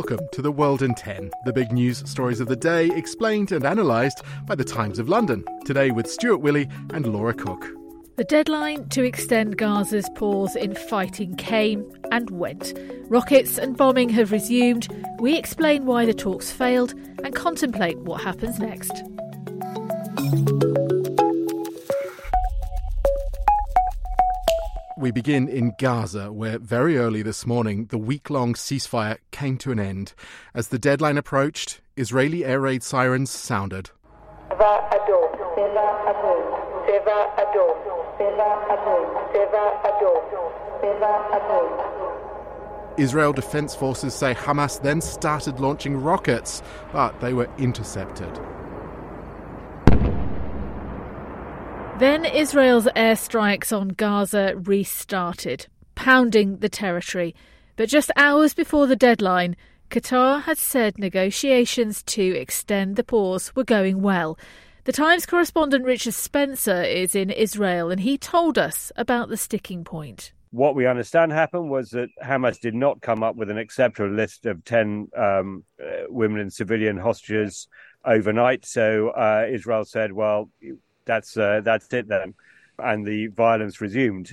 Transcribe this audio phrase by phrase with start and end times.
[0.00, 3.66] Welcome to The World in 10, the big news stories of the day explained and
[3.66, 5.44] analysed by the Times of London.
[5.66, 7.68] Today with Stuart Willey and Laura Cook.
[8.16, 12.72] The deadline to extend Gaza's pause in fighting came and went.
[13.08, 14.88] Rockets and bombing have resumed.
[15.18, 19.02] We explain why the talks failed and contemplate what happens next.
[25.00, 29.72] We begin in Gaza, where very early this morning the week long ceasefire came to
[29.72, 30.12] an end.
[30.52, 33.88] As the deadline approached, Israeli air raid sirens sounded.
[42.98, 46.62] Israel Defense Forces say Hamas then started launching rockets,
[46.92, 48.38] but they were intercepted.
[52.00, 55.66] Then Israel's airstrikes on Gaza restarted,
[55.96, 57.34] pounding the territory.
[57.76, 59.54] But just hours before the deadline,
[59.90, 64.38] Qatar had said negotiations to extend the pause were going well.
[64.84, 69.84] The Times correspondent Richard Spencer is in Israel and he told us about the sticking
[69.84, 70.32] point.
[70.52, 74.46] What we understand happened was that Hamas did not come up with an acceptable list
[74.46, 77.68] of 10 um, uh, women and civilian hostages
[78.06, 78.64] overnight.
[78.64, 80.48] So uh, Israel said, well,
[81.10, 82.34] that's uh, that's it then,
[82.78, 84.32] and the violence resumed.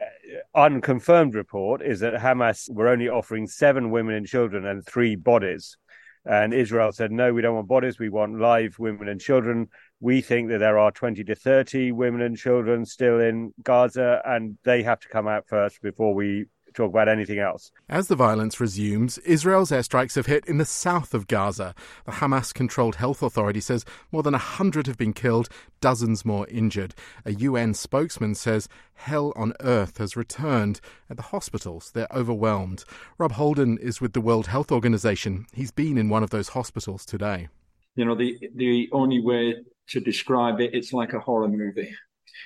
[0.00, 5.16] Uh, unconfirmed report is that Hamas were only offering seven women and children and three
[5.16, 5.76] bodies.
[6.24, 7.98] And Israel said, no, we don't want bodies.
[7.98, 9.68] We want live women and children.
[9.98, 14.56] We think that there are 20 to 30 women and children still in Gaza, and
[14.62, 17.70] they have to come out first before we talk about anything else.
[17.88, 21.74] As the violence resumes, Israel's airstrikes have hit in the south of Gaza.
[22.06, 25.48] The Hamas controlled health authority says more than 100 have been killed,
[25.80, 26.94] dozens more injured.
[27.24, 30.80] A UN spokesman says hell on earth has returned.
[31.10, 32.84] At the hospitals, they're overwhelmed.
[33.18, 35.46] Rob Holden is with the World Health Organization.
[35.52, 37.48] He's been in one of those hospitals today.
[37.96, 39.56] You know, the, the only way
[39.88, 41.94] to describe it, it's like a horror movie.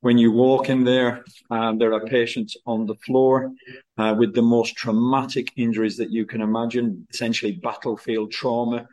[0.00, 3.52] When you walk in there, um, there are patients on the floor
[3.96, 8.86] uh, with the most traumatic injuries that you can imagine, essentially battlefield trauma.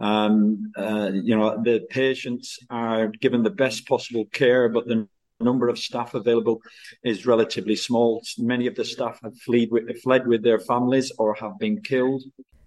[0.00, 5.08] Um, uh, you know, the patients are given the best possible care, but the
[5.40, 6.60] number of staff available
[7.02, 8.22] is relatively small.
[8.38, 12.22] Many of the staff have fled with, fled with their families or have been killed.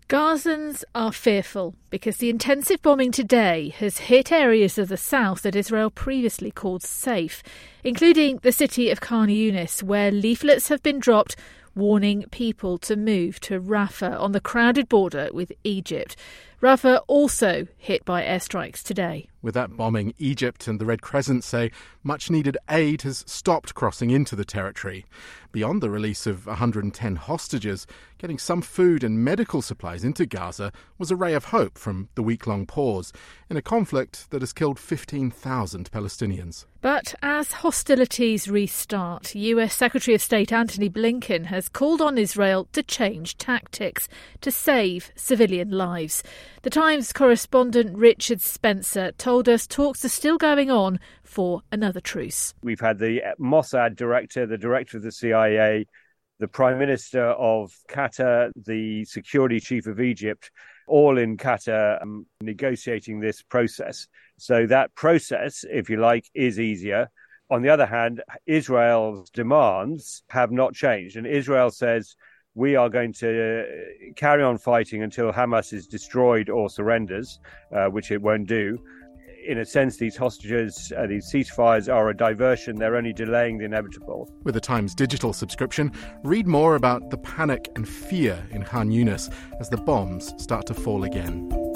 [0.10, 5.54] Gazans are fearful because the intensive bombing today has hit areas of the south that
[5.54, 7.44] Israel previously called safe,
[7.84, 11.36] including the city of Khan Yunis, where leaflets have been dropped
[11.76, 16.16] warning people to move to Rafah on the crowded border with Egypt.
[16.62, 19.30] Rafah also hit by airstrikes today.
[19.44, 21.72] With that bombing, Egypt and the Red Crescent say
[22.04, 25.06] much needed aid has stopped crossing into the territory.
[25.52, 27.86] Beyond the release of 110 hostages,
[28.18, 32.24] getting some food and medical supplies into Gaza was a ray of hope from the
[32.24, 33.14] week long pause
[33.50, 36.66] in a conflict that has killed 15,000 Palestinians.
[36.82, 42.84] But as hostilities restart, US Secretary of State Antony Blinken has called on Israel to
[42.84, 44.10] change tactics
[44.42, 46.24] to save civilian lives.
[46.64, 52.54] The Times correspondent Richard Spencer told us talks are still going on for another truce.
[52.62, 55.86] We've had the Mossad director, the director of the CIA,
[56.40, 60.52] the Prime Minister of Qatar, the security chief of Egypt,
[60.88, 64.08] all in Qatar um, negotiating this process.
[64.38, 67.10] So that process, if you like, is easier.
[67.50, 71.16] On the other hand, Israel's demands have not changed.
[71.16, 72.16] And Israel says
[72.58, 73.64] we are going to
[74.16, 77.40] carry on fighting until Hamas is destroyed or surrenders,
[77.72, 78.80] uh, which it won't do.
[79.48, 82.76] In a sense, these hostages, uh, these ceasefires are a diversion.
[82.76, 84.28] They're only delaying the inevitable.
[84.44, 85.92] With the Times digital subscription,
[86.24, 90.74] read more about the panic and fear in Khan Yunis as the bombs start to
[90.74, 91.67] fall again.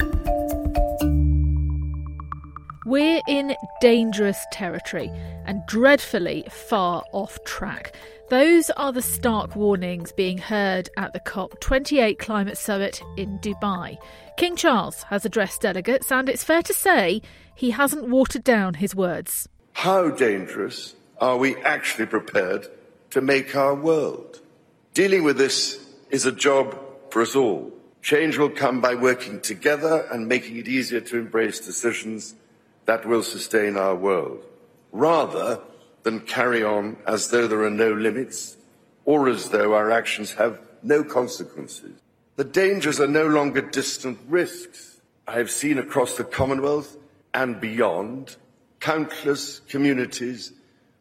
[2.91, 5.09] We're in dangerous territory
[5.45, 7.95] and dreadfully far off track.
[8.29, 13.97] Those are the stark warnings being heard at the COP28 climate summit in Dubai.
[14.35, 17.21] King Charles has addressed delegates, and it's fair to say
[17.55, 19.47] he hasn't watered down his words.
[19.71, 22.67] How dangerous are we actually prepared
[23.11, 24.41] to make our world?
[24.93, 25.79] Dealing with this
[26.09, 26.77] is a job
[27.09, 27.71] for us all.
[28.01, 32.35] Change will come by working together and making it easier to embrace decisions
[32.85, 34.43] that will sustain our world,
[34.91, 35.61] rather
[36.03, 38.57] than carry on as though there are no limits
[39.05, 41.99] or as though our actions have no consequences.
[42.35, 44.99] The dangers are no longer distant risks.
[45.27, 46.97] I have seen across the Commonwealth
[47.33, 48.35] and beyond
[48.79, 50.53] countless communities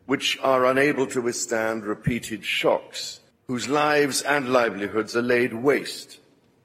[0.06, 6.18] which are unable to withstand repeated shocks, whose lives and livelihoods are laid waste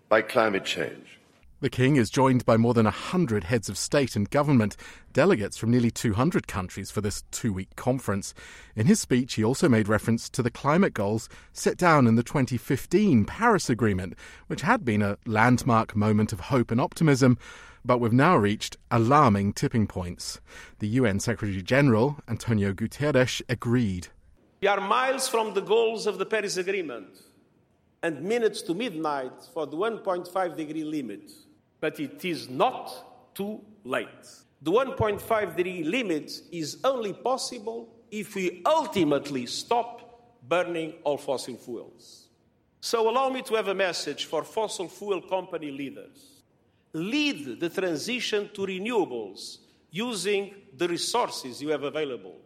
[0.09, 1.14] by climate change.
[1.61, 4.75] The King is joined by more than 100 heads of state and government,
[5.13, 8.33] delegates from nearly 200 countries for this two week conference.
[8.75, 12.23] In his speech, he also made reference to the climate goals set down in the
[12.23, 14.15] 2015 Paris Agreement,
[14.47, 17.37] which had been a landmark moment of hope and optimism,
[17.85, 20.41] but we've now reached alarming tipping points.
[20.79, 24.09] The UN Secretary General, Antonio Guterres, agreed.
[24.59, 27.17] We are miles from the goals of the Paris Agreement
[28.03, 31.31] and minutes to midnight for the 1.5 degree limit
[31.85, 34.25] but it is not too late.
[34.59, 39.91] The 1.5 degree limit is only possible if we ultimately stop
[40.49, 42.29] burning all fossil fuels.
[42.81, 46.41] So, allow me to have a message for fossil fuel company leaders.
[46.93, 49.59] Lead the transition to renewables
[49.91, 52.37] using the resources you have available.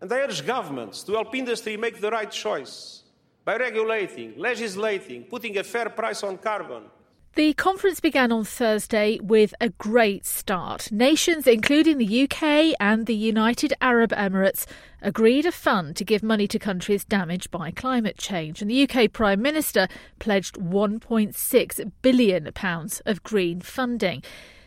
[0.00, 3.02] And I urge governments to help industry make the right choice
[3.44, 6.84] by regulating, legislating, putting a fair price on carbon
[7.34, 10.92] the conference began on Thursday with a great start.
[10.92, 14.66] Nations, including the UK and the United Arab Emirates,
[15.00, 18.60] agreed a fund to give money to countries damaged by climate change.
[18.60, 19.88] And the UK Prime Minister
[20.18, 22.52] pledged £1.6 billion
[23.06, 24.22] of green funding.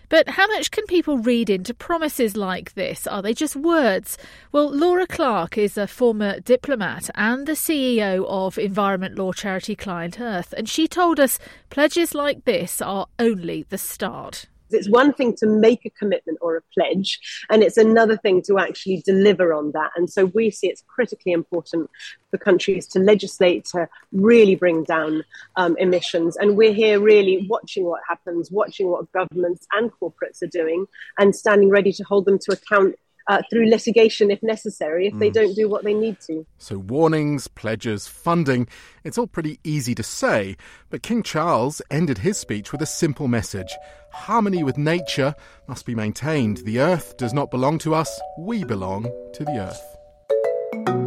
[0.10, 3.08] But how much can people read into promises like this?
[3.08, 4.18] Are they just words?
[4.52, 10.20] Well, Laura Clarke is a former diplomat and the CEO of environment law charity Client
[10.20, 14.48] Earth, and she told us pledges like this are only the start.
[14.76, 17.20] It's one thing to make a commitment or a pledge,
[17.50, 19.92] and it's another thing to actually deliver on that.
[19.96, 21.90] And so we see it's critically important
[22.32, 25.24] for countries to legislate to really bring down
[25.56, 26.36] um, emissions.
[26.38, 30.86] And we're here really watching what happens, watching what governments and corporates are doing,
[31.18, 32.96] and standing ready to hold them to account
[33.28, 35.20] uh, through litigation if necessary if mm.
[35.20, 36.46] they don't do what they need to.
[36.58, 38.68] So, warnings, pledges, funding,
[39.04, 40.58] it's all pretty easy to say.
[40.90, 43.74] But King Charles ended his speech with a simple message
[44.16, 45.36] harmony with nature
[45.68, 46.58] must be maintained.
[46.60, 51.05] The earth does not belong to us, we belong to the earth.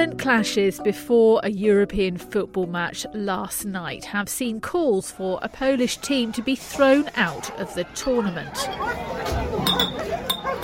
[0.00, 5.98] Violent clashes before a European football match last night have seen calls for a Polish
[5.98, 8.54] team to be thrown out of the tournament.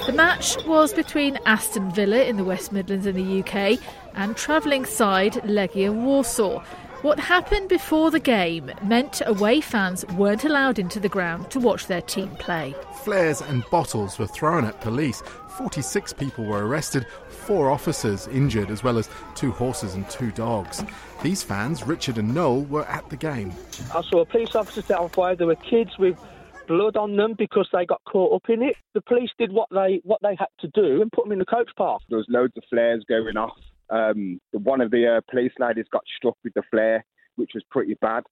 [0.07, 3.79] The match was between Aston Villa in the West Midlands in the UK
[4.15, 6.65] and travelling side Legia Warsaw.
[7.03, 11.87] What happened before the game meant away fans weren't allowed into the ground to watch
[11.87, 12.75] their team play.
[13.05, 15.23] Flares and bottles were thrown at police.
[15.59, 20.83] 46 people were arrested, four officers injured, as well as two horses and two dogs.
[21.23, 23.53] These fans, Richard and Noel, were at the game.
[23.95, 25.37] I saw a police officer set on fire.
[25.37, 26.19] There were kids with
[26.67, 28.77] blood on them because they got caught up in it.
[28.95, 31.45] The police did what they what they had to do and put them in the
[31.45, 32.01] coach park.
[32.09, 33.57] There was loads of flares going off.
[33.91, 37.05] Um, one of the uh, police ladies got struck with the flare,
[37.37, 38.25] which was pretty bad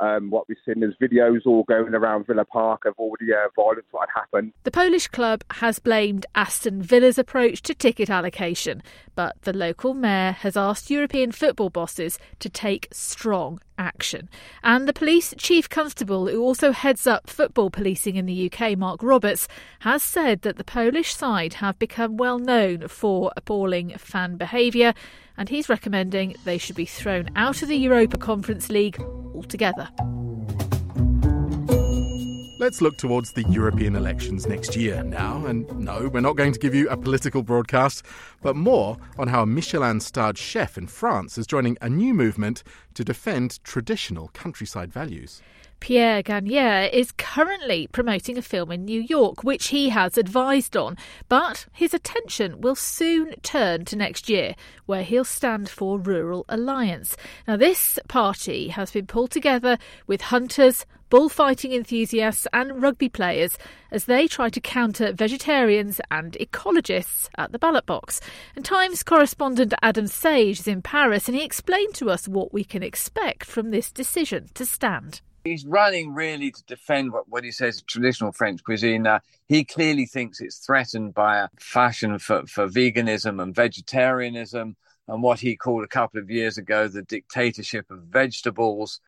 [0.00, 0.80] um, what we've seen.
[0.80, 4.52] There's videos all going around Villa Park of all the uh, violence that had happened.
[4.64, 8.82] The Polish club has blamed Aston Villa's approach to ticket allocation,
[9.14, 14.28] but the local mayor has asked European football bosses to take strong action.
[14.62, 19.02] And the police chief constable, who also heads up football policing in the UK, Mark
[19.02, 19.48] Roberts,
[19.80, 24.94] has said that the Polish side have become well known for appalling fan behaviour
[25.36, 29.00] and he's recommending they should be thrown out of the Europa Conference League
[29.34, 29.88] altogether.
[32.62, 35.44] Let's look towards the European elections next year now.
[35.46, 38.04] And no, we're not going to give you a political broadcast,
[38.40, 42.62] but more on how a Michelin starred chef in France is joining a new movement
[42.94, 45.42] to defend traditional countryside values.
[45.80, 50.96] Pierre Gagnaire is currently promoting a film in New York, which he has advised on,
[51.28, 54.54] but his attention will soon turn to next year,
[54.86, 57.16] where he'll stand for Rural Alliance.
[57.48, 59.76] Now, this party has been pulled together
[60.06, 63.58] with hunters, bullfighting enthusiasts, and rugby players
[63.90, 68.18] as they try to counter vegetarians and ecologists at the ballot box.
[68.56, 72.64] And Times correspondent Adam Sage is in Paris, and he explained to us what we
[72.64, 75.20] can expect from this decision to stand.
[75.44, 79.06] He's running really to defend what, what he says traditional French cuisine.
[79.06, 84.76] Uh, he clearly thinks it's threatened by a fashion for, for veganism and vegetarianism
[85.08, 88.98] and what he called a couple of years ago the dictatorship of vegetables.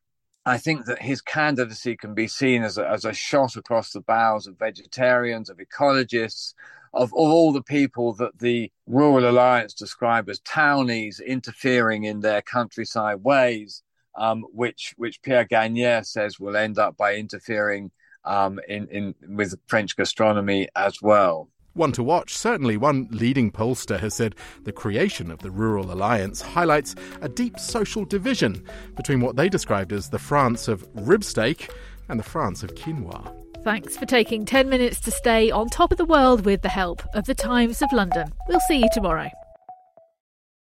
[0.47, 4.01] I think that his candidacy can be seen as a, as a shot across the
[4.01, 6.55] bows of vegetarians, of ecologists,
[6.93, 12.43] of, of all the people that the Rural Alliance describe as townies interfering in their
[12.43, 13.83] countryside ways
[14.17, 17.91] um, which which Pierre Gagnaire says will end up by interfering
[18.25, 21.49] um, in, in with French gastronomy as well.
[21.75, 22.37] One to watch.
[22.37, 27.59] Certainly, one leading pollster has said the creation of the Rural Alliance highlights a deep
[27.59, 28.65] social division
[28.97, 31.71] between what they described as the France of rib steak
[32.09, 33.35] and the France of quinoa.
[33.65, 37.03] Thanks for taking 10 minutes to stay on top of the world with the help
[37.15, 38.31] of the Times of London.
[38.47, 39.31] We'll see you tomorrow.